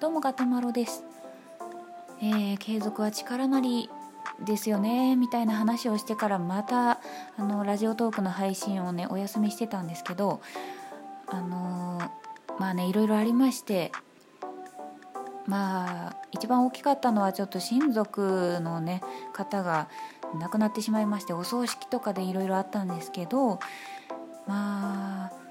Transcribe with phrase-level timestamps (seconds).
[0.00, 1.04] どうもガタマロです、
[2.20, 3.88] えー、継続は力なり
[4.44, 7.00] ですよねみたいな話をしてからまた
[7.36, 10.40] あのラジオトークの配信をねお休みしてたんですけど
[11.28, 13.92] あのー、まあねいろいろありまして
[15.46, 19.00] まあ一番大きかったのはちょっと親族のね
[19.32, 19.88] 方が
[20.38, 23.60] 亡くなってしまいましてお葬式とかでいろいろあったんですけど
[24.46, 25.44] まあ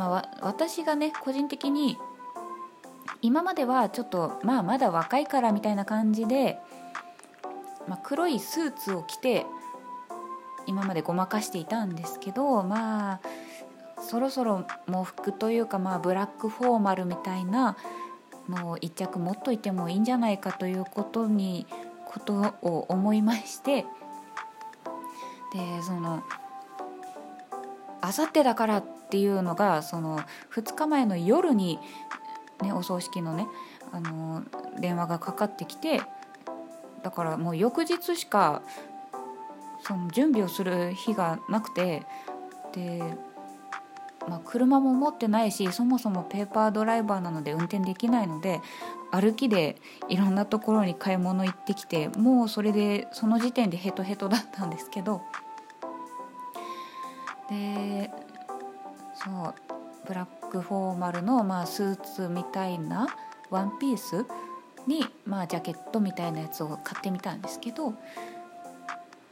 [0.00, 1.98] まあ、私がね個人的に
[3.22, 6.58] 今まではちょっとまあまだ若いからみたいな感じで、
[7.86, 9.46] まあ、黒いスーツを着て
[10.66, 13.20] 今までごまかしていたんですけどまあ
[14.00, 17.76] そろそろ喪服というかまあブラックフォーマルみたいな
[18.48, 21.66] のを一着持っといてもいいんじゃないかということに
[22.06, 23.82] ことを思いまして
[25.52, 26.22] でその
[28.00, 30.20] あさってだからっていうのがその
[30.54, 31.78] 2日前の夜に
[32.62, 33.46] ね、お葬式のね
[33.92, 34.42] あの
[34.78, 36.02] 電話がかかってきて
[37.02, 38.62] だからもう翌日しか
[39.82, 42.02] その準備をする日がなくて
[42.72, 43.02] で、
[44.28, 48.60] まあ、車も持ってないしそもそもペーパードライバーなので運転できないので
[49.10, 49.76] 歩きで
[50.08, 55.22] いろんなところに買い物行ってきてもうそれでその時点でヘトヘトだったんですけど
[57.48, 58.10] で
[59.14, 59.79] そう
[60.10, 63.06] ブラックフォーマルの、まあ、スーツみたいな
[63.48, 64.26] ワンピース
[64.88, 67.94] に、まあ、ジャケットみたいなやつを買ってみたんですけど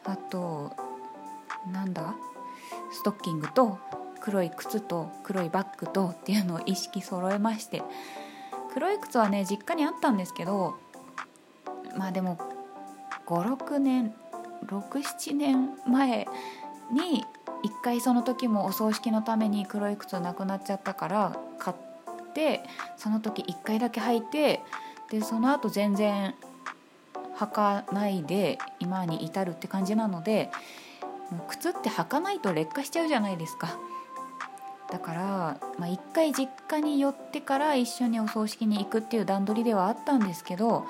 [0.04, 0.70] あと
[1.72, 2.14] なんだ
[2.92, 3.80] ストッキングと
[4.20, 7.82] 黒い靴と黒いバッグとっていうのを意識揃えまして
[8.72, 10.76] 黒い靴はね実家にあったんですけど
[11.96, 12.38] まあでも
[13.26, 14.14] 56年
[14.66, 16.28] 67年前
[16.92, 17.24] に
[17.62, 22.62] 一回その時もお葬式のために黒い靴なくなっちゃったから買って
[22.96, 24.60] その時1回だけ履いて
[25.10, 26.34] でその後全然
[27.36, 30.50] 履かないで今に至るって感じなので
[31.48, 33.78] 靴って履かないと劣化しちゃうじゃないですか。
[34.90, 40.86] だから、まあ、1回実家に寄ってから一緒にお葬式に行くっていう段取りではあったんですけど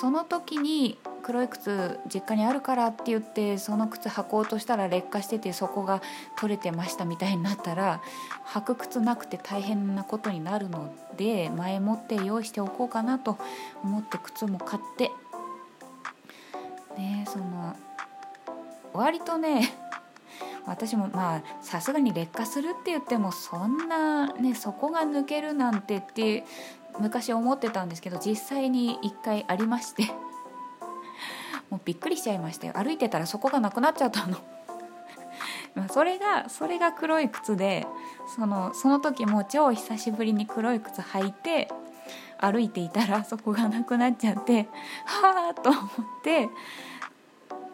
[0.00, 6.02] その時に黒い靴実家にあるからって言ってその靴履こうとしたら劣化しててそこが
[6.38, 8.00] 取れてましたみたいになったら
[8.46, 13.38] 履く靴なくて大変なことになるので前もって用意しておこうかなと
[13.82, 15.10] 思って靴も買って
[16.96, 17.76] ねその
[18.92, 19.72] 割とね
[20.66, 26.44] 私もまあさすがに劣化するって言ってもそんなねそこが抜けるなんてって
[26.98, 30.04] 昔思ってたんですけど実際に1回ありまして。
[31.84, 32.74] びっくりしちゃいましたよ。
[32.74, 34.38] 歩いてたらそこがなくなっちゃったの。
[35.74, 37.86] まそれがそれが黒い靴で
[38.34, 41.68] そのその時も超久しぶりに黒い靴履いて
[42.38, 44.68] 歩いていたら そこがなくなっちゃって
[45.04, 45.86] はあと思っ
[46.22, 46.50] て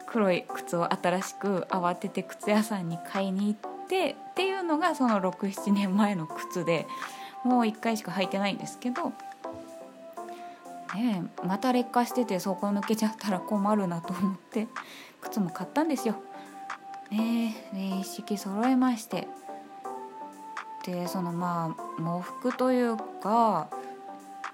[0.07, 6.87] 黒い靴を新しく慌てて靴屋さんに買いに行ってっていうのがその67年前の靴で
[7.45, 9.13] もう1回しか履いてないんですけど、
[10.97, 14.67] ね、また劣化しててそこ抜けちゃったら困るなと思って
[15.21, 16.15] 靴も買ったんですよ。
[17.11, 19.29] ねね一式揃えまして
[20.85, 23.69] でそのまあ喪服というか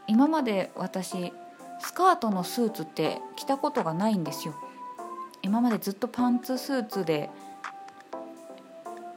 [0.07, 1.33] 今まで私
[1.79, 4.55] スカートのスーツって着たことがないんですよ。
[5.43, 7.31] 今までずっとパンツスーツで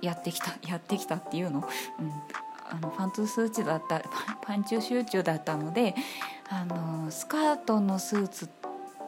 [0.01, 1.67] やってきたやってきたっていうの、
[1.99, 2.11] うん、
[2.75, 4.01] あのパンツスーツだった
[4.41, 5.95] パンチ集中だったので
[6.49, 8.49] あのスカートのスーツっ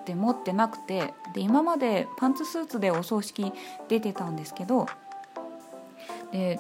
[0.05, 3.51] て持ってなくてで今までパンツスーツでお葬式
[3.89, 4.88] 出てたんですけど
[6.31, 6.59] で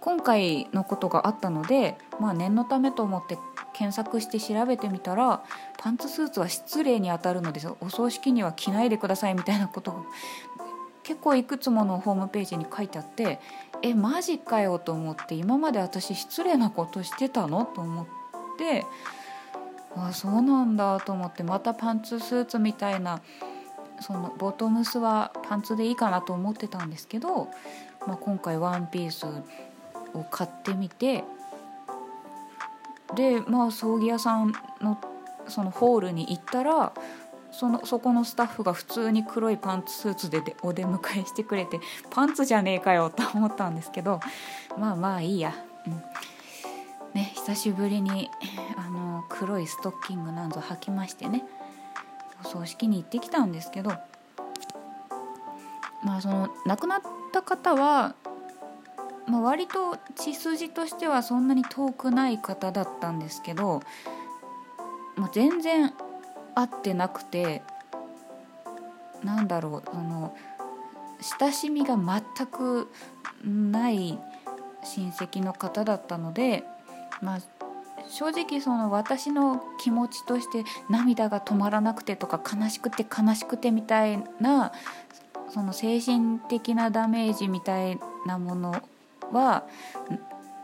[0.00, 3.38] 今回のことがあったので、まあ、念のためと思って
[3.72, 5.42] 検索して調べてみたら
[5.78, 10.02] パンツスーツは失礼にあたるのでお葬式には着ないでくださいみたいなことが
[11.02, 13.38] 結構いくつものホームページに書いてあって
[13.86, 18.06] えマジかよと思って今まで私失礼なことしてたのと思っ
[18.58, 18.84] て
[19.96, 23.22] あそうなんだと思ってまたパンツスーツみたいな
[24.00, 27.48] そのボトムスはパンツでいいかなと思ってたんですけど、
[28.06, 29.26] まあ、今回ワンピース
[30.12, 31.24] を買ってみて
[33.14, 35.00] でまあ葬儀屋さんの
[35.48, 36.92] そのホールに行ったら
[37.58, 41.80] そのそこのスタッフが普通に黒いパンツスーツでお出迎えしてくれて
[42.10, 44.20] パンツじゃねえかよと思ったんですけど
[44.78, 45.54] まあまあいいや、
[45.86, 46.02] うん。
[47.14, 48.30] ね、久しぶりに
[48.76, 51.44] あの黒いストッキングなんぞ履きましてね。
[52.44, 53.90] お葬式に行ってきたんですけど
[56.04, 57.00] まあその亡くなっ
[57.32, 58.14] た方は、
[59.26, 63.80] まあ、割と血筋としてはそんなに遠くない方だったんですけど
[65.16, 65.94] もう全然
[66.56, 67.62] 会ってなくて
[69.22, 70.34] なんだろうその
[71.40, 72.88] 親しみが全く
[73.44, 74.18] ない
[74.82, 76.64] 親戚の方だったので、
[77.20, 77.38] まあ、
[78.08, 84.72] 正直その私の気持ちとして涙が止まらなくてとか悲しくて悲しくてみたいな
[85.50, 88.82] その精神的なダメージみたいなもの
[89.32, 89.64] は、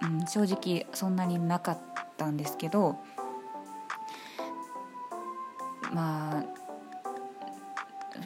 [0.02, 1.78] うん、正直そんなになかっ
[2.16, 2.98] たんですけど
[5.92, 6.44] ま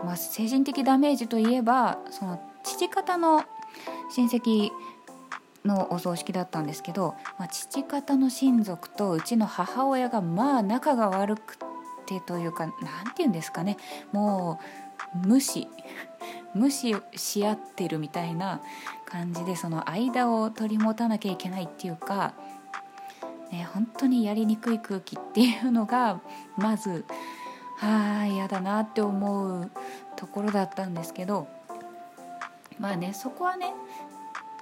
[0.00, 3.44] あ、まあ、精神的ダメージといえばその父方の
[4.14, 4.70] 親戚
[5.64, 11.58] のお葬式だったんですけど、まあ、父方の親族とうちの母親がまあ仲が悪く
[12.06, 13.76] てというか何て言うんですかね。
[14.12, 14.60] も
[15.14, 15.68] う無視
[16.54, 18.60] 無視し合ってるみたいな
[19.04, 22.32] 感じでその間を取り持たなきゃいけないっていうか、
[23.50, 26.20] ね、本当にやりにくい空気っていうのが
[26.56, 27.04] まず
[27.80, 29.70] あ嫌だなって思う
[30.16, 31.48] ところだったんですけど
[32.78, 33.72] まあねそこはね、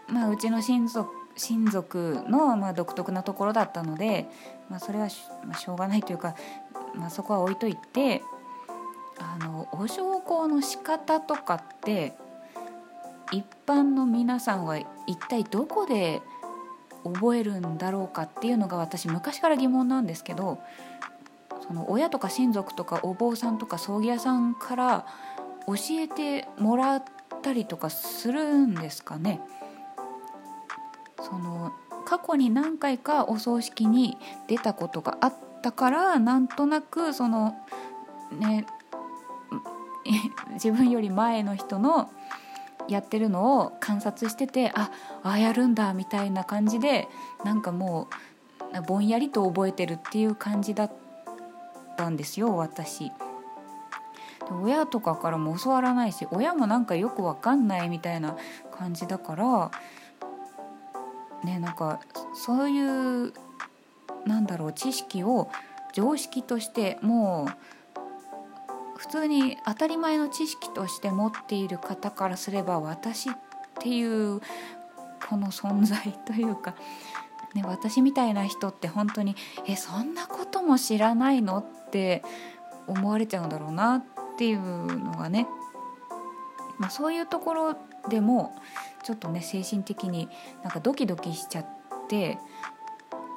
[0.08, 4.28] まあ、うちの親族親族のま独特なところだったので、
[4.70, 6.36] まあ、それはし,、まあ、しょうがないというか、
[6.94, 8.22] まあ、そこは置いといて
[9.18, 12.14] あのお焼香の仕方とかって
[13.32, 16.22] 一般の皆さんは一体どこで
[17.04, 20.60] 覚えるんだろうかっていうのが私昔から疑問なんですけど
[21.66, 25.06] その親とか親族とかお坊さんとか葬儀屋さんから
[25.66, 27.04] 教えてもらっ
[27.42, 29.40] たりとかするんですかね。
[31.22, 31.72] その
[32.04, 37.56] 過去に何回かお葬式に出たことがあったからなんとなくその
[38.30, 38.66] ね
[40.52, 42.10] 自分より前の人の
[42.88, 44.90] やってるのを観察しててあ
[45.22, 47.08] あやるんだみたいな感じで
[47.42, 48.08] なんかも
[48.78, 50.92] うぼんやりと覚えてるっていう感じだっ
[51.96, 53.12] たんですよ私。
[54.62, 58.36] 親とかからも教わらないし親もなんかよくわかんないみたいな
[58.70, 59.70] 感じだから
[61.44, 62.00] ねなんか
[62.34, 63.32] そういう
[64.26, 65.50] なんだろう知識を
[65.94, 73.32] 常識としてもう普通に当たり前の知識として持っている方からすれば私っ
[73.80, 74.40] ていう
[75.28, 76.74] この存在というか、
[77.54, 79.36] ね、私みたいな人って本当に
[79.66, 81.58] えそんなことも知らないの？
[81.58, 82.22] って
[82.86, 84.04] 思われちゃうんだろうなっ
[84.36, 84.60] ていう
[84.98, 85.46] のがね、
[86.78, 87.76] まあ、そういうところ
[88.08, 88.54] でも
[89.04, 90.28] ちょっとね精神的に
[90.62, 91.66] なんかドキドキしちゃっ
[92.08, 92.38] て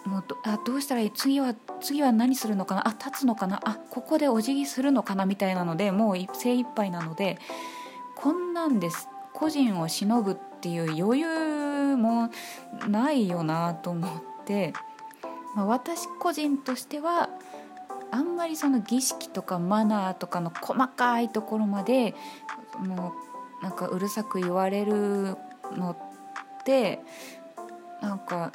[0.05, 1.11] もうどあどうしたらいい？
[1.11, 5.25] 次は次は何するのかなあ立つのかなあここでお辞儀するのかな？
[5.25, 7.37] みたいなのでもう精一杯なので
[8.15, 9.09] こんなんです。
[9.33, 11.27] 個人を忍ぶっていう余裕
[11.97, 12.29] も
[12.87, 14.11] ないよなと思っ
[14.45, 14.73] て、
[15.55, 17.29] まあ、私個人としては
[18.11, 22.15] あんまりその儀式とかマナーとかの細かいところまで
[22.79, 23.13] も
[23.61, 25.35] うなんかうるさく言われる
[25.75, 26.99] のって
[28.01, 28.51] なんか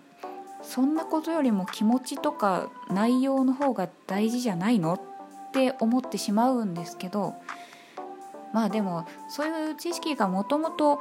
[0.62, 7.34] そんなことよりも気持ちとか内容の方が大事じゃないのって思ってしまうんですけど
[8.52, 11.00] まあでもそういう知識がもともと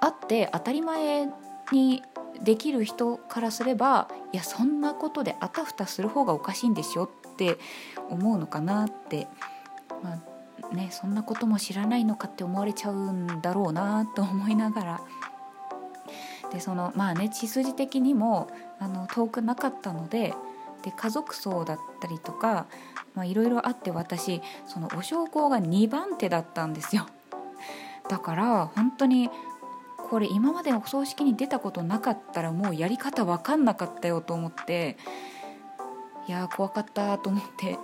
[0.00, 1.28] あって当たり前
[1.72, 2.02] に
[2.42, 7.58] できる人からすればいやそんなことであたふたする方がおかしいんでしょって
[8.08, 9.28] 思うのかなって、
[10.02, 15.00] まあね、そんなことも知らないのかって思われちゃうんだろうなと思いながら。
[16.52, 18.48] でそのまあね血筋的にも
[18.80, 20.34] あの遠くなかったので
[20.82, 22.66] で家族葬だったりとか
[23.24, 27.06] いろいろあって私そのお焼香が2番手だったんですよ。
[28.08, 29.30] だから本当に
[30.10, 34.96] これ今までお葬式に出たことなかったらもうやり方分かんなかったよと思って
[36.26, 37.78] いや怖かったと思って。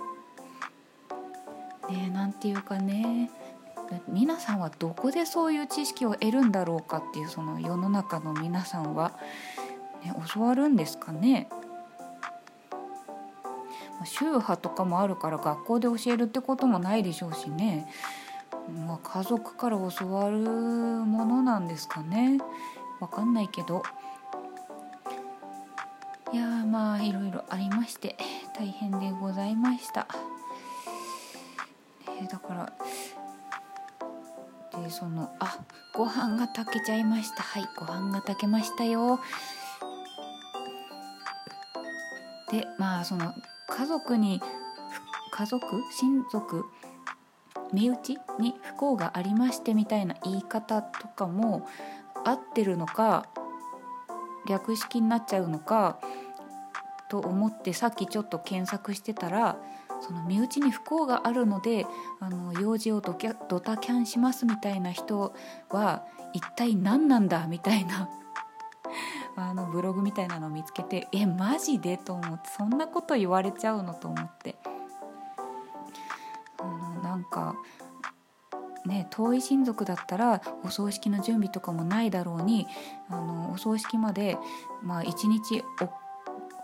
[1.89, 3.31] ねなんていうかね。
[4.09, 9.13] 皆さんはどこでそういう知識を得るんだろうかっていうその世の中の皆さんは、
[10.03, 11.47] ね、教わるんですかね。
[14.03, 17.87] 宗派とかもあるから学校で教えるってこともないでしょうしね、
[18.69, 22.39] まあ、家族から教わるものなんですかね。
[22.99, 23.83] わかんないけど。
[26.33, 28.17] いやまあいろいろありまして
[28.53, 30.07] 大変でございました、
[32.19, 32.73] えー、だから
[34.83, 35.59] でそのあ
[35.95, 37.43] ご飯が炊けちゃいました。
[37.43, 39.21] はいご飯が炊けましたよ。
[42.51, 43.33] でまあその
[43.69, 44.41] 家族に
[45.31, 45.81] 家族？
[45.99, 46.65] 親族？
[47.73, 51.67] 身内に不幸がありましてみたいな言い方とかも
[52.23, 53.27] 合ってるのか
[54.47, 55.99] 略式になっちゃうのか
[57.09, 59.57] と思ってさっきちょっと検索してたら
[60.01, 61.85] その身内に不幸があるので
[62.19, 65.33] あの用事をドキャドタキャンしますみたいな人
[65.69, 68.09] は一体何なんだみたいな
[69.35, 71.97] あのブログみたいなのを見つけてえマジで？
[71.97, 74.55] と思ってそんなこと言われちゃうのと思って。
[77.17, 77.55] なんか
[78.85, 82.67] ね遠い親族だったらお葬式の準備とかもないだろうに
[83.09, 84.37] あのお葬式まで
[84.83, 85.63] まあ一日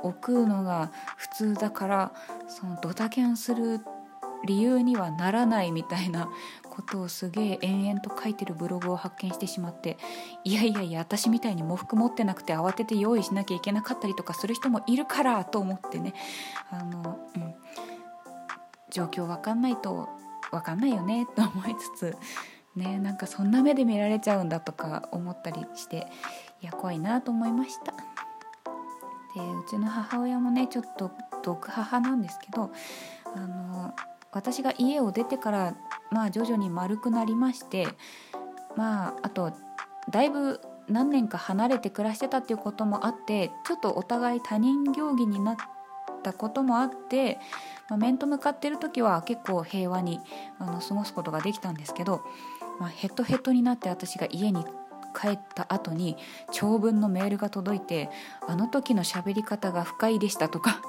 [0.04, 2.14] 置くのが普通だから
[2.48, 3.80] そのドタキャンする
[4.46, 6.30] 理由にはならないみたいな
[6.70, 9.98] ことをすげえ延々と書いてるブログを発見してしまって
[10.44, 16.14] いやいやいや私みたいに喪服持ってなくて慌てて用意しなきゃいけなかったりとかする人もいるからと思ってね
[16.70, 17.56] あの、うん、
[18.90, 20.10] 状況わかんないと
[20.54, 22.18] わかんないよね と思いつつ
[22.76, 26.08] ねなんかそんな目で見られちゃうんだとか思ったりして
[26.62, 27.94] いや怖いなと思いました。
[29.36, 32.72] でうちの母親もねちょっと毒母なんですけど
[33.36, 33.94] あの
[34.32, 35.76] 私が家を出てから
[36.12, 37.88] まあ徐々に丸くなりまして
[38.76, 39.52] まああと
[40.10, 45.56] だいぶ何年か離れて暮らしてたっていうこともあってちょっとお互い他人行儀になっ
[46.24, 47.40] たこともあって、
[47.90, 50.20] まあ、面と向かってる時は結構平和に
[50.58, 52.24] あの過ごすことができたんですけど、
[52.80, 54.66] まあ、ヘトヘトになって私が家に
[55.14, 56.18] 帰った後に
[56.52, 58.10] 長文のメールが届いて
[58.48, 60.82] 「あの時の喋り方が不快でした」とか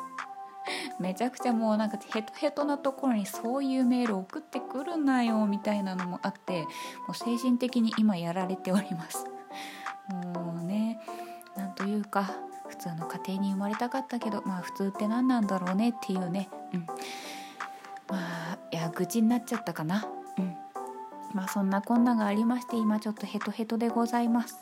[0.98, 6.68] めちゃくちゃもうなんかヘトヘトなところにそういうメール送ってくるなよみたいなのもあっても
[7.10, 9.26] う精神的に今やられております。
[10.34, 11.00] もうね
[11.56, 12.30] なんというか
[12.84, 16.48] 通の家庭に生まれたかったけどまあ普通って何なんだろうねっていうね。
[16.72, 16.86] うん。
[18.08, 20.06] まあいや愚痴になっちゃったかな。
[20.38, 20.54] うん。
[21.32, 24.58] まあそんなこんながありまして今ちょっとヘトヘトでございます。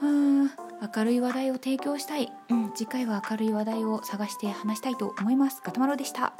[0.00, 0.50] うん
[0.94, 5.62] 明るい話題を提供したい、うん、次回は明るい話題を探して話したいと思います。
[5.64, 6.34] ガタマロでした。